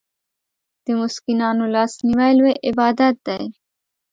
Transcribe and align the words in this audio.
د 0.85 0.87
مسکینانو 0.99 1.63
لاسنیوی 1.75 2.31
لوی 2.39 2.53
عبادت 2.67 3.15
دی. 3.27 3.43